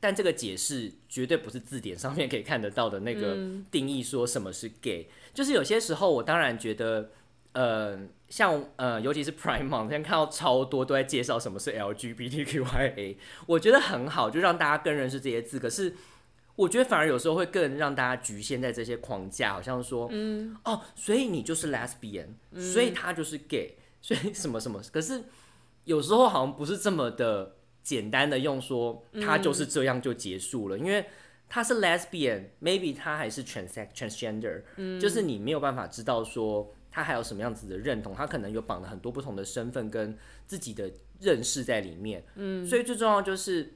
[0.00, 3.36] 但这个解释绝对不是字典上面可以看得到的那个
[3.68, 5.08] 定义，说什么是 gay。
[5.34, 7.10] 就是有些时候，我当然觉得，
[7.50, 15.58] 呃，像呃，尤其是 Prime Month，现在看到超多都在介绍什么是 LGBTQIA，我觉得很好，就让大家更认识这些字。
[15.58, 15.96] 可是
[16.58, 22.26] 我觉得反而有时候会更让大家局限在这些框架，好像说，嗯，哦，所以你就是 lesbian，、
[22.60, 24.82] 所以他就是 gay， 所以什么什么。
[24.92, 25.22] 可是
[25.84, 31.06] 有时候好像不是这么的简单的用说他就是这样就结束了，因为
[31.48, 34.62] 他是 lesbian，maybe 他还是 trans transgender，、
[34.98, 40.90] 就是你没有办法知道说他还有什么样子的认同，他可能有绑了很多不同的身份跟自己的
[41.20, 43.74] 认识在里面，嗯，所以最重要就是。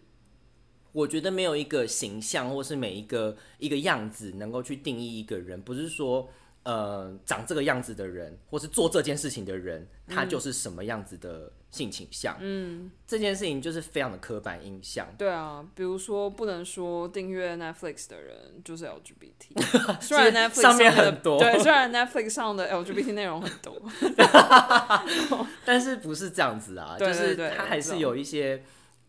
[0.92, 6.28] 我觉得没有一个形象，或是每一个一个样子能够去定义一个人，不是说
[6.64, 12.36] 呃长这个样子的人，或是做这件事情的人，他就是什么样子的性倾向。
[12.40, 15.08] 嗯，这件事情就是非常的刻板印象。
[15.16, 23.80] 对啊，比如说不能说订阅 Netflix 的人就是 LGBT， 虽然 Netflix 上面很多对，虽然 Netflix 上的 LGBT 内容很多，
[25.64, 26.96] 但是不是这样子啊？
[26.98, 28.62] 对就是它还是有一些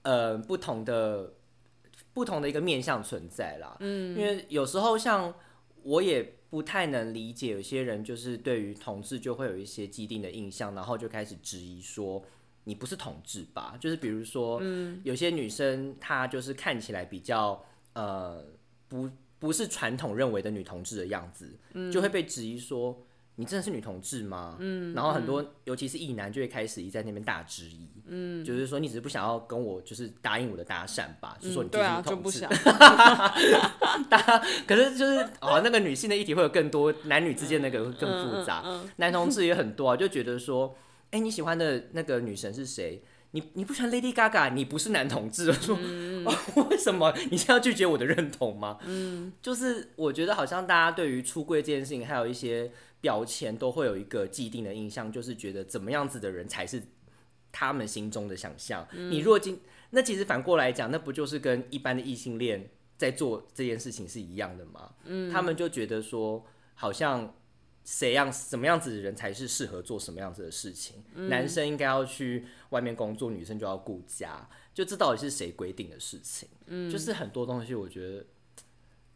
[0.04, 1.34] 呃不同的
[2.14, 3.76] 不同的一个面向存在啦。
[3.80, 5.34] 嗯，因为有时候像
[5.82, 12.24] 我也不太能理解，有些人就是对于同志就会有一些既定的印象，然后就开始质疑说。
[12.66, 13.76] 你不是同志吧？
[13.78, 18.42] 就是比如说，嗯有些女生她就是看起来比较呃
[18.88, 24.56] 不不是传统认为的女同志的样子，嗯就会被质疑说你真的是女同志吗？
[24.60, 32.50] 嗯，然后很多、尤其是异男就会开始一在那边大质疑，嗯，就是说你只是不想要跟我就是答应我的搭讪吧，就说你就是对啊，女同志，就不想，
[34.68, 38.88] 可是就是哦， 那个女性的议题会有更多，男女之间那个会更复杂，嗯。
[38.98, 40.76] 男同志也很多啊，就觉得说，
[41.12, 43.02] 哎、你喜欢的那个女神是谁？
[43.36, 45.50] 你你不喜欢 Lady Gaga，你不是男同志。
[45.50, 46.34] 我说、嗯 哦，
[46.70, 48.78] 为什么 你现在要拒绝我的认同吗？
[48.86, 56.82] 嗯，就是我觉得好像大家对于出柜这件事情，还有一些标签，都会有一个既定的印象，就是觉得怎么样子的人才是
[57.52, 58.88] 他们心中的想象。
[58.92, 64.92] 你若今那其实反过来讲，那不就是跟一般的异性恋在做这件事情是一样的吗？
[65.06, 67.36] 嗯，他们就觉得说，好像
[67.84, 71.04] 谁样什么样子的人才是适合做什么样子的事情。
[71.14, 76.48] 男生应该要去外面工作，女生就要顾家，就这到底是谁规定的事情？
[76.68, 78.26] 嗯，就是很多东西，我觉得。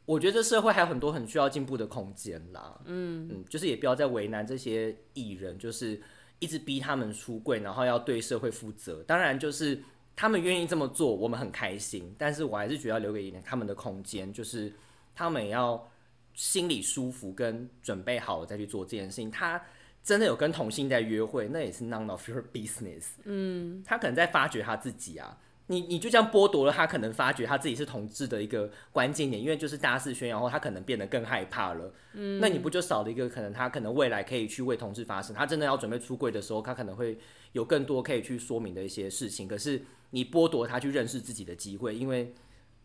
[0.05, 6.01] 我觉得社会还有很多很需要进步的空间啦，嗯嗯，就是也不要再为难这些艺人，就是
[6.39, 9.03] 一直逼他们出柜，然后要对社会负责。
[9.03, 9.83] 当然，就是
[10.15, 12.15] 他们愿意这么做，我们很开心。
[12.17, 14.71] 但是我还是觉得要留给他们的空间，就是
[15.13, 15.91] 他们也要
[16.37, 19.31] 心里舒服跟准备好了再去做这件事情。
[19.31, 19.59] 他
[20.03, 23.05] 真的有跟同性在约会，那也是 none of your business。
[23.23, 25.37] 嗯，他可能在发掘他自己啊。
[25.69, 31.91] 你你就这样剥夺了他可能发觉他自己是同志的一个关键点，因为就是大肆宣扬后，他可能变得更害怕了。
[32.13, 35.35] 嗯，那你不就少了一个可能他可能未来可以去为同志发声？
[35.35, 37.17] 他真的要准备出柜的时候，他可能会
[37.51, 39.45] 有更多可以去说明的一些事情。
[39.45, 42.33] 可是你剥夺他去认识自己的机会，因为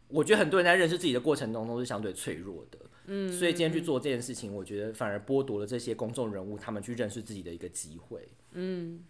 [0.09, 2.79] 我觉得很多人在认识自己的过程中都是相对脆弱的。
[3.07, 8.29] 嗯，所以今天去做这件事情，我觉得反而剥夺了这些公众人物他们去认识自己的一个机会。
[8.53, 9.01] 嗯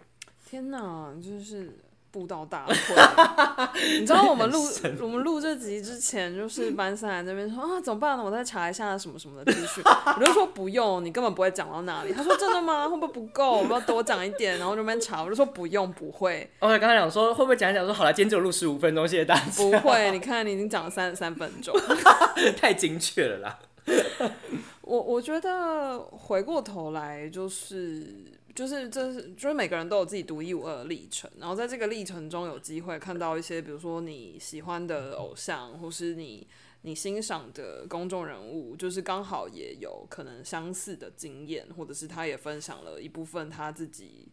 [0.49, 1.79] 天哪，就是
[2.11, 2.75] 布道大会。
[3.99, 4.61] 你知道我们录
[5.01, 8.23] 我们录这集之前，就是班三来这边说啊，怎么办呢？
[8.23, 9.83] 我再查一下什么什么的资讯。
[9.85, 12.13] 我就说不用，你根本不会讲到那里。
[12.13, 12.87] 他说真的吗？
[12.87, 13.61] 会不会不够？
[13.63, 14.59] 我要多讲一点。
[14.59, 19.43] 然后就那边查，我就说不用，不会，哦，刚才讲说会不会讲一讲说好了，今天只有录十五分钟，谢谢大家。
[19.57, 20.11] 不会。
[20.11, 21.75] 你看，你已经讲了三十三分钟。
[22.59, 23.59] 太精确了啦。
[24.83, 28.15] 我我觉得回过头来就是
[28.55, 36.47] 就是这是就是每个人都有自己独一无二的历程，然后在这个历程中有机会看到一些，比如说你喜欢的偶像，或是你
[36.83, 44.29] 你欣赏的公众人物，就是刚好也有可能相似的经验，或者是他也分享了一部分他自己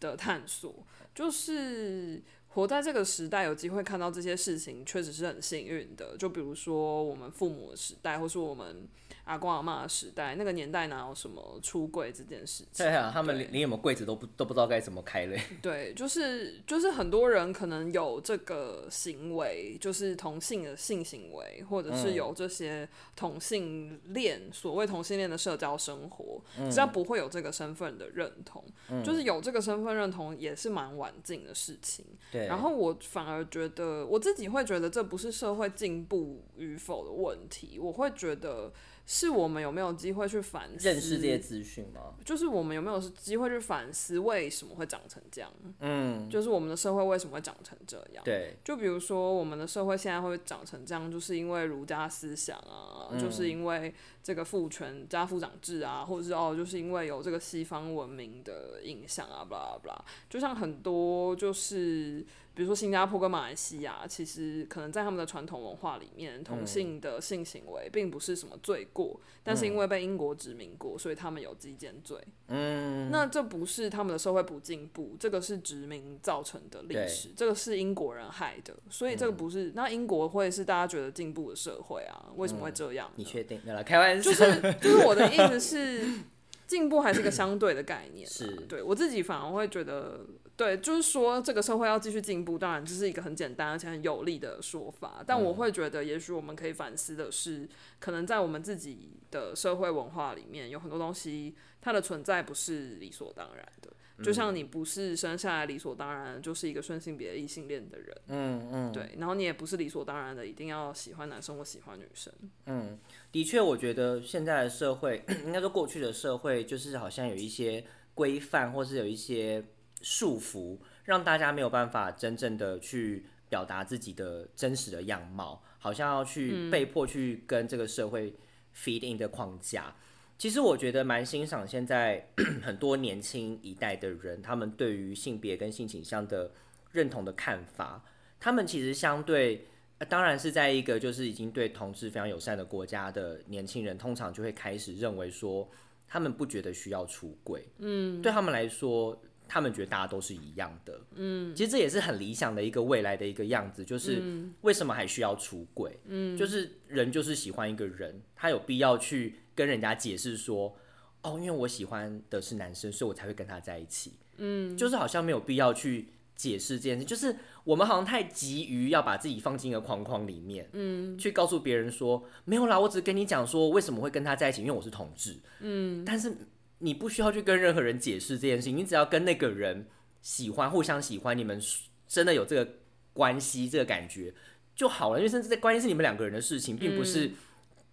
[0.00, 0.84] 的探索，
[1.14, 2.22] 就是
[2.54, 6.16] 活在这个时代，有机会看到这些事情，确实是很幸运的。
[6.18, 8.86] 就比如说我们父母的时代，或是我们
[9.24, 12.84] 阿公阿妈的时代，那个年代哪有什么出柜这件事情？
[12.84, 15.40] 对啊，他们连连有没有柜子都不都不知道该怎么开嘞。
[15.62, 28.62] 对，就是就是很多人可能有这个行为，就是同性的性行为，或者是有这些同性恋，所谓同性恋的社交生活，只要不会有这个身份的认同，
[29.02, 32.04] 就是有这个身份认同也是蛮晚近的事情。
[32.30, 38.72] 对，然后我反而觉得，我自己会觉得这不是社会进步与否的问题，我会觉得
[39.06, 42.14] 是我们有没有机会去反思，认识这些资讯吗？
[42.24, 48.22] 就是我们有没有机会去反思为什么会长成这样，嗯，就是我们的社会为什么会长成这样。
[48.24, 53.92] 对，就比如说，我们的社会现在会长成这样，就是因为儒家思想啊，嗯就是因为
[54.22, 72.18] 这个父权家父长制啊，或者是哦，就是因为有这个西方文明的影响啊，巴拉巴拉，就像很多就是比如说新加坡跟马来西亚，其实可能在他们的传统文化里面，同性的性行为并不是什么罪过，但是因为被英国殖民过，所以他们有基奸罪。
[72.48, 79.72] 嗯，那这不是他们的社会不进步，这个是殖民造成的历史，这个是英国人害的，所以这个不是。
[79.74, 82.30] 那英国会是大家觉得进步的社会啊？
[82.36, 83.10] 为什么会这样？
[83.16, 83.60] 你确定？
[83.64, 84.30] 没有，开玩笑。
[84.30, 86.20] 就是就是我的意思是，
[86.66, 88.28] 进步还是一个相对的概念。
[88.28, 90.26] 是对我自己反而会觉得，
[90.56, 95.22] 对，就是说这个社会要继续进步，当然这是一个很简单而且很有力的说法。
[95.26, 103.90] 但我会觉得，也许我们可以反思的是，可能在我们自己的社会文化里面，有很多东西它的存在不是理所当然的。
[104.22, 112.32] 就像你不是生下来理所当然就是一个顺性别异性恋的人，嗯嗯，对，然后你也不是理所当然的一定要喜欢男生或喜欢女生。
[112.66, 112.96] 嗯，
[113.32, 117.84] 的确，我觉得现在的社会， 应该说过去的社会，就是好像有一些
[118.14, 119.64] 规范，或是有一些
[120.02, 128.34] 束缚，让大家没有办法真正的去表达自己的真实的样貌，好像要去被迫去跟这个社会
[128.74, 129.94] feed in 的框架。
[130.38, 132.26] 其实我觉得蛮欣赏现在
[132.62, 136.50] 很多年轻一代的人，他们对于性别跟性倾向的
[136.90, 138.04] 认同的看法。
[138.40, 139.68] 他们其实相对，
[140.08, 145.70] 当然是在一个就是已经对同志非常友善的国家的年轻人，通常就会开始认为说，
[146.08, 147.68] 他们不觉得需要出轨。
[147.78, 149.22] 嗯，对他们来说，
[149.52, 151.00] 他们觉得大家都是一样的。
[151.14, 154.22] 嗯，其实这也是很理想的一个未来的一个样子，就是
[154.62, 155.98] 为什么还需要出轨？
[156.06, 159.36] 嗯，就是人就是喜欢一个人，他有必要去。
[159.54, 160.74] 跟人家解释说，
[161.20, 164.14] 哦，因为我喜欢的是男生，所以我才会跟他在一起。
[164.38, 175.36] 嗯，就是好像没有必要去解释这件事，就是我们好像太急于要把自己放进一个框框里面，嗯，去告诉别人说没有啦，我只是跟你讲说为什么会跟他在一起，因为我是同志。
[175.60, 176.34] 嗯，但是
[176.82, 179.86] 你不需要去跟任何人解释这件事情，你只要跟那个人
[180.20, 181.60] 喜欢，互相喜欢，你们
[182.06, 182.74] 真的有这个
[183.12, 184.34] 关系，这个感觉
[184.76, 185.18] 就好了。
[185.18, 187.30] 因为甚至在关系是你们两个人的事情，并不是。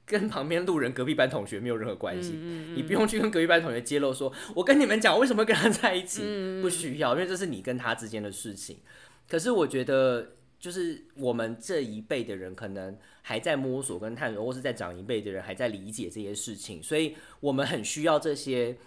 [0.09, 2.31] 跟旁边路人、隔壁班同学没有任何关系，
[2.73, 6.23] 你不用去跟隔壁班同学揭露说，我跟你们讲，为什么会跟他在一起，
[6.63, 8.79] 不需要，因为这是你跟他之间的事情。
[9.27, 18.77] 可是我觉得，就是我们这一辈的人，可能还在摸索跟探索，或是在长一辈的人还在理解这些事情，所以我们很需要这些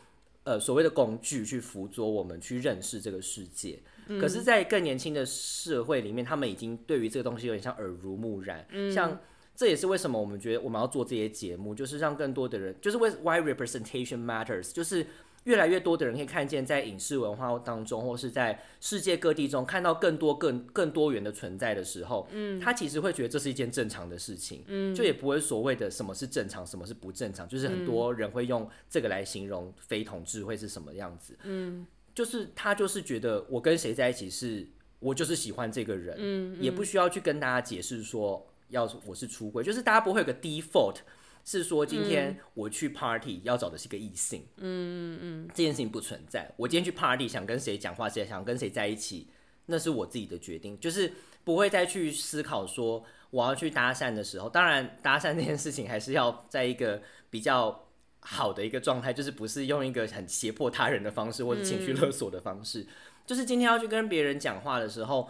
[0.44, 3.80] 呃所谓的工具去辅佐我们去认识这个世界。
[4.20, 9.18] 可是，在更年轻的社会里面，他们已经对于这个东西有点像耳濡目染，像。
[9.54, 15.06] 这也是为什么我们觉得我们要做这些节目，就是让更多的人，就是为 Why representation matters，就是
[15.44, 34.68] 越来越多的人可以看见，在影视文化当中，或是在世界各地中看到更多更更多元的存在的时候，嗯，他其实会觉得这是一件正常的事情，嗯，就也不会所谓的什么是正常，什么是不正常，就是很多人会用这个来形容非同志会是什么样子，嗯，就是他就是觉得我跟谁在一起是，
[35.00, 38.46] 我就是喜欢这个人，嗯，也不需要去跟大家解释说。
[38.68, 40.96] 要我是出轨，就是大家不会有个 default，
[41.44, 46.52] 是说今天我去 party 要找的是个异性，嗯嗯嗯，这件事情不存在。
[46.56, 49.28] 我今天去 party 想跟谁讲话，谁想跟谁在一起，
[49.66, 51.12] 那是我自己的决定，就是
[51.44, 57.88] 不会再去思考说我要去搭讪的时候，当然搭讪 这件事情还是要在一个比较
[58.20, 62.86] 好的一个状态，就是不是用一个很胁迫他人的方式或者情绪勒索的方式，
[63.26, 65.28] 就是今天要去跟别人讲话的时候。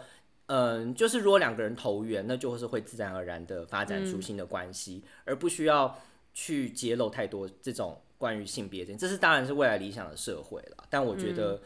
[0.55, 5.97] 嗯，就是如果两个人投缘，那就是会自然而然的发展出新的关系，而不需要
[6.31, 8.93] 去揭露太多这种关于性别的。
[8.93, 10.83] 这是当然是未来理想的社会了。
[10.91, 11.59] 但我觉得，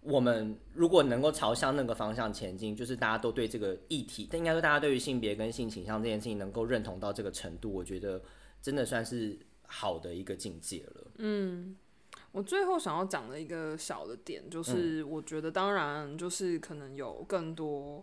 [0.00, 8.22] 我们如果能够朝向那个方向前进，就是大家都对这个议题，但应该说大家对于性别跟性倾向这件事情能够认同到这个程度，我觉得
[8.62, 11.06] 真的算是好的一个境界了。
[11.18, 11.76] 嗯，
[12.32, 18.02] 我最后想要讲的一个小的点，就是我觉得当然就是可能有更多。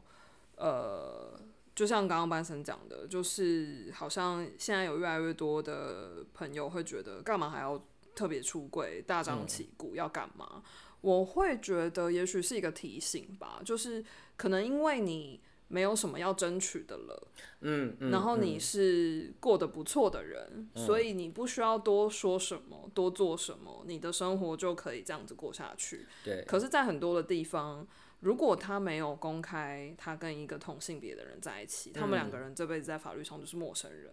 [0.57, 1.39] 呃，
[1.75, 7.79] 就像刚刚班神讲的，就是好像现在有越来越多的朋友会觉得，干嘛还要
[8.15, 10.63] 特别出柜、大张旗鼓要干嘛？
[11.01, 14.03] 我会觉得，也许是一个提醒吧，就是
[14.35, 17.27] 可能因为你没有什么要争取的了，
[17.61, 26.07] 嗯，然后你是过得不错的人，所以你不需要多说什么、多做什么，你的生活就可以这样子过下去。
[26.23, 27.87] 对，可是，在很多的地方。
[28.21, 34.11] 如果他没有公开他跟一个同性别的人在一起，他们两个人这辈子在法律上就是陌生人，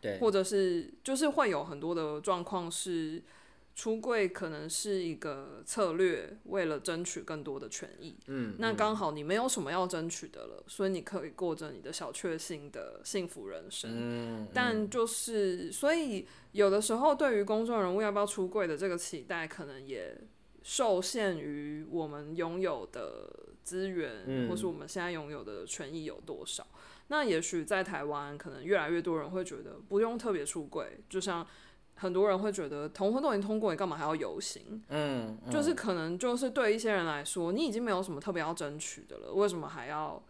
[0.00, 3.22] 对，或者是就是会有很多的状况是，
[3.76, 8.16] 出柜可能是一个策略，为了争取更多的权益。
[8.26, 13.90] 嗯，那刚好你没有什么要争取的了，所以你可以过着你的小确幸的幸福人生。
[13.92, 20.16] 嗯，但就是，所以有的时候对于公众人物要不要出柜的这个期待，可能也
[20.64, 23.30] 受限于我们拥有的
[23.62, 26.66] 资源，嗯或是我们现在拥有的权益有多少。
[27.08, 31.46] 那也许在台湾，可能越来越多人会觉得不用特别出柜，就像
[31.96, 34.82] 很多人会觉得同婚都已经通过，你干嘛还要游行？
[34.88, 40.20] 嗯，嗯就是可能就是对一些人来说，你已经没有什么特别要争取的了，为什么还要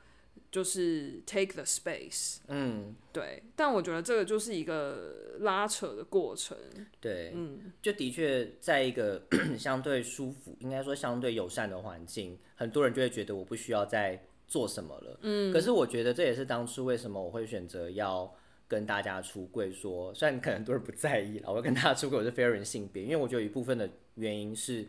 [0.50, 2.38] 就是 take the space？
[2.48, 6.56] 嗯，对，但我觉得这个就是一个拉扯的过程。
[7.00, 9.22] 对，嗯，就的确在一个
[9.58, 15.18] 相对舒服，应该说相对友善的环境，很多人就会觉得我不需要再做什么了。
[15.22, 18.32] 嗯，可是我觉得这也是当初为什么我会选择要
[18.68, 24.86] 跟大家出柜说，虽然可能很多人不在意了，我要跟大家出柜我是非二元性别，因为我觉得有一部分的原因是。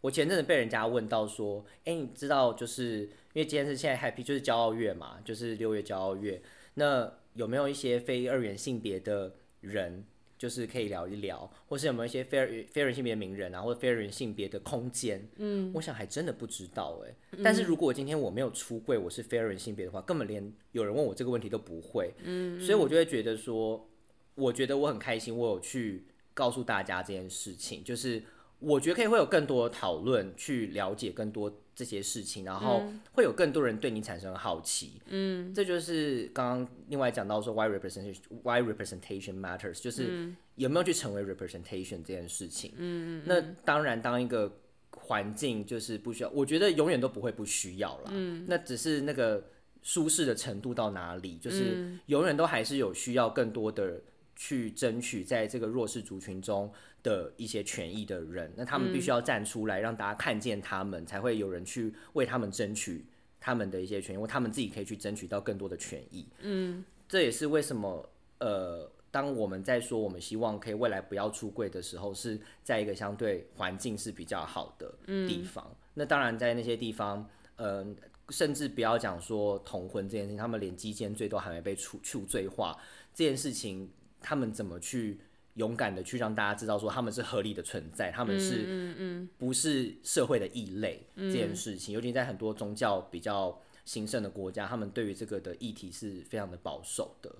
[0.00, 6.40] 我前阵子被人家问到说，哎、你知道就是因为今天是现在 Happy 就是骄傲月嘛，就是六月骄傲月，
[6.74, 10.04] 那有没有一些非二元性别的人，
[10.38, 15.28] 就是可以聊一聊，或是有没有一些非二非二元性别的名人啊，或者非二元性别的空间？
[15.38, 22.14] 嗯，我想还真的不知道哎、但是如果今天我没有出柜，我是非二元性别的话，根本连有人问我这个问题都不会。
[22.22, 23.90] 嗯，所以我就会觉得说，
[24.36, 26.04] 我觉得我很开心，我有去
[26.34, 28.22] 告诉大家这件事情，就是
[28.60, 35.00] 我觉得可以会有更多的讨论，去了解更多这些事情，然后会有更多人对你产生好奇。
[35.06, 42.72] 嗯，这就是刚刚另外讲到说 why representation why representation matters，就是有没有去成为 representation 这件事情。
[42.76, 44.60] 嗯那当然，当一个
[44.90, 48.10] 环境就是不需要，我觉得永远都不会不需要啦。
[48.12, 49.44] 嗯，那只是那个
[49.82, 54.00] 舒适的程度到哪里，就是永远都还是有需要更多的
[54.36, 56.72] 去争取在这个弱势族群中
[57.02, 63.04] 的一些权益的人，那他们必须要站出来，让大家看见他们，才会有人去为他们争取
[63.40, 66.26] 他们的一些权益，或他们自己可以去争取到更多的权益。
[66.40, 68.08] 嗯，这也是为什么
[68.40, 74.92] 呃，当我们在说我们希望可以未来不要出柜的时候，是在一个相对环境是比较好的
[75.28, 75.64] 地方。
[75.94, 77.94] 那当然，在那些地方，嗯、
[78.30, 82.76] 甚至不要讲说同婚这件事情，他们连基间罪都还没被处处罪化，
[83.14, 83.88] 这件事情
[84.24, 85.20] 他们怎么去
[85.54, 89.28] 勇敢的去让大家知道说他们是合理的存在，他们是嗯嗯。
[89.36, 97.30] 不是社会的异类这件事情，尤其在很多宗教比较兴盛的国家，他们对于这个的议题是非常的保守的。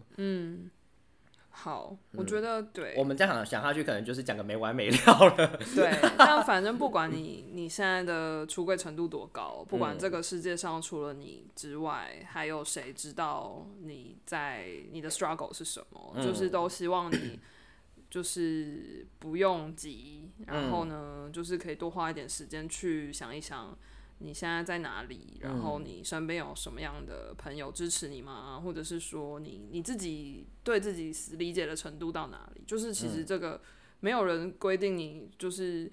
[1.57, 4.97] 好，我觉得对，我们这样想想下去，可能就是讲个没完没了
[5.37, 5.57] 了。
[5.75, 9.79] 对，但反正不管你你现在的出柜程度多高，不嗯。
[9.79, 17.39] 管这个世界上除了你之外，还有谁知道你在你的 struggle 是什么，嗯就是都希望你
[18.11, 23.75] 就是不用急，然后呢，就是可以多花一点时间去想一想。
[24.19, 25.39] 你现在在哪里？
[25.41, 28.61] 然后嗯你身边有什么样的朋友支持你吗？
[28.63, 32.63] 或者是说你你自己对自己理解的程度到哪里？
[32.67, 33.61] 就是其嗯实这个
[34.01, 35.91] 没有人规定你就是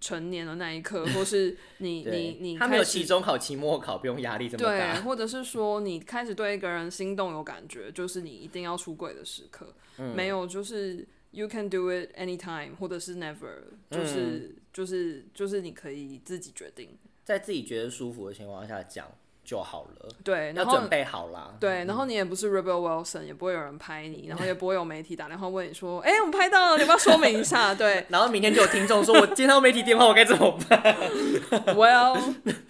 [0.00, 16.98] 成年的那一刻，或是 你你，你他没有期中考、期末考，不用压力这么大对，或者是说你开始对一个人心动有感觉，就是你一定要出柜的时刻，嗯没有就是 you can do it anytime，或者是 never，就是、嗯就是就是你可以自己决定。
[17.24, 19.06] 在自己觉得舒服的情况下讲
[19.44, 21.52] 就好了，对，然后要准备好啦。
[21.58, 27.74] 对，然后你也不是 Rebel Wilson，也不会有人拍你，然后也不会有媒体打电话问你说，哎、我们拍到了，你要不要说明一下？
[27.74, 30.96] 对然后明天就有听众说，我接到媒体电话，我该怎么办？
[31.74, 32.18] Well，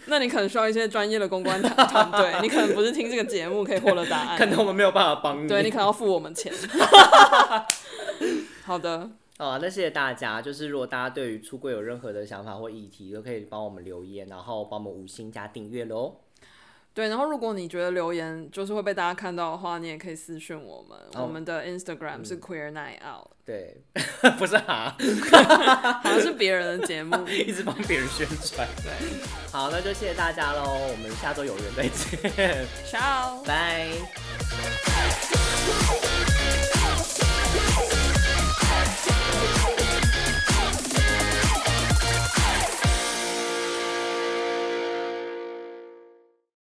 [0.07, 5.49] 那你可能需要一些专业的公关团团队，你可能不是听这个节目可以获得答案， 可能我们没有办法帮你。
[5.49, 6.51] 对你可能要付我们钱。
[8.65, 9.11] 好的，
[9.43, 10.41] 好啊，那谢谢大家。
[10.41, 16.15] 就是如果大家对于出柜有任何的想法或议题，都可以帮我们留言，然后帮我们五星加订阅喽。
[16.95, 23.83] 对，然后如果你觉得留言就是会被大家看到的话，你也可以私讯我们，哦我们的 Instagram 是 Queer Night Out，对，
[24.39, 24.97] 不是哈，
[26.05, 27.17] 好像是别人的节目。
[27.27, 28.69] 一直帮别人宣传。
[28.77, 28.93] 对
[29.51, 33.45] 好，那就谢谢大家喽，我们下周有缘再见，， Ciao。
[33.45, 33.89] 拜。